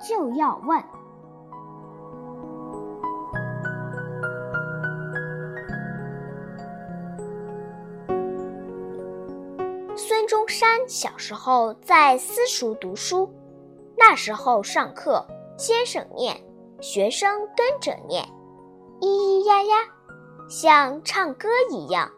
[0.00, 0.82] 就要问。
[9.96, 13.28] 孙中山小时候在私塾读书，
[13.96, 16.36] 那时候上课，先生念，
[16.80, 18.24] 学生跟着念，
[19.00, 19.76] 咿咿呀呀，
[20.48, 22.10] 像唱歌一样。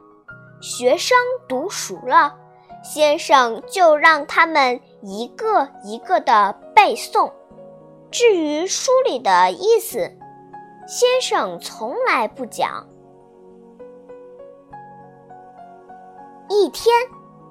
[0.61, 1.17] 学生
[1.49, 2.35] 读熟了，
[2.83, 7.33] 先生就让他们一个一个的背诵。
[8.11, 9.99] 至于书里的意思，
[10.87, 12.87] 先生从来不讲。
[16.49, 16.95] 一天。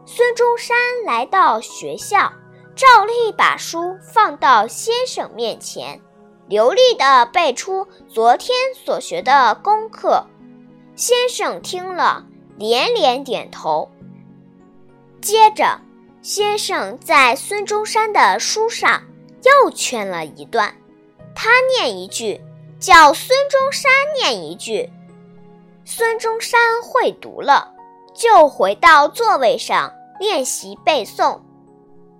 [0.09, 2.31] 孙中山来到学校，
[2.73, 5.99] 照例把书放到先生面前，
[6.47, 10.25] 流利地背出昨天所学的功课。
[10.95, 13.91] 先生听了，连连点头。
[15.19, 15.77] 接着，
[16.21, 19.03] 先生在孙中山的书上
[19.43, 20.73] 又圈了一段，
[21.35, 22.41] 他念一句，
[22.79, 24.89] 叫孙中山念一句。
[25.85, 27.73] 孙中山会读了，
[28.13, 29.93] 就回到座位上。
[30.19, 31.39] 练习背诵，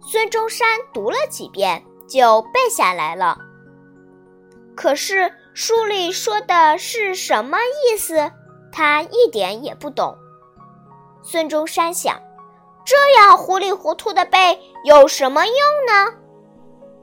[0.03, 3.39] 孙中山读了几遍就背下来了。
[4.75, 8.31] 可是书里说的是什么意思，
[8.71, 10.15] 他一点也不懂。
[11.23, 12.21] 孙中山想，
[12.85, 15.55] 这样糊里糊涂的背有什么用
[15.87, 16.13] 呢？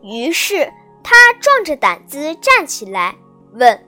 [0.04, 0.70] 于是
[1.02, 3.16] 他壮着胆子站起来，
[3.54, 3.86] 问：“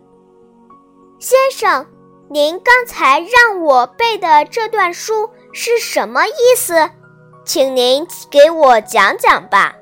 [1.20, 1.86] 先生，
[2.30, 6.90] 您刚才让我背的这段书？”是什么意思？
[7.44, 9.74] 请您给我讲讲吧。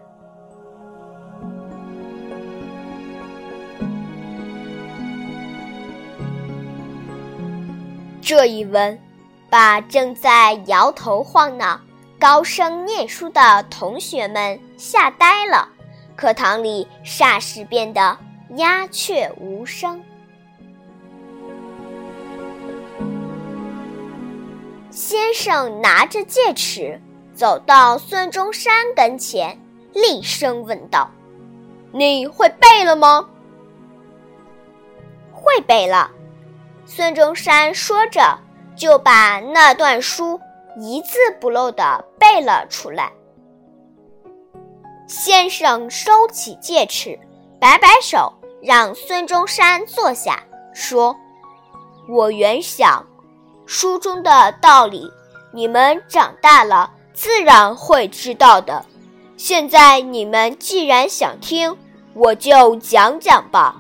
[8.20, 8.98] 这一问，
[9.50, 11.80] 把正在摇头晃脑、
[12.18, 15.68] 高声念书的同学们吓呆了，
[16.16, 18.16] 课堂里霎时变得
[18.56, 20.02] 鸦雀无声。
[24.90, 27.00] 先生拿着戒尺，
[27.34, 29.58] 走到孙中山跟前，
[29.92, 31.10] 厉声问道
[31.90, 33.28] ：“你会背了吗
[35.34, 36.10] ？”“会背了。”
[36.86, 38.38] 孙中山说着，
[38.76, 40.40] 就把那段书
[40.78, 43.10] 一字不漏地背了出来。
[45.06, 47.18] 先生收起戒尺，
[47.60, 48.32] 摆摆手，
[48.62, 50.42] 让孙中山坐下，
[50.72, 51.14] 说
[52.08, 53.04] ：“我原想。”
[53.66, 55.10] 书中的道理，
[55.52, 58.84] 你们长大了自然会知道的。
[59.36, 61.76] 现在你们既然想听，
[62.14, 63.76] 我就讲讲吧。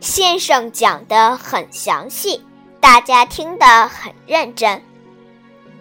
[0.00, 2.42] 先生讲得很详细，
[2.80, 4.82] 大家听得很认真。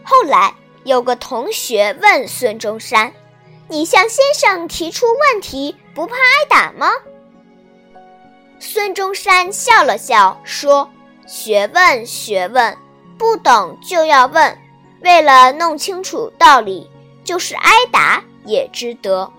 [0.04, 3.14] 后来有个同学问孙中山
[3.70, 6.92] ：“你向先生提出问题，不怕挨打吗？”
[8.60, 10.90] 孙中山笑了笑说。
[11.28, 12.76] 学问，学问，
[13.16, 14.58] 不懂就要问。
[15.02, 16.90] 为了弄清楚道理，
[17.24, 19.32] 就是挨打也值得。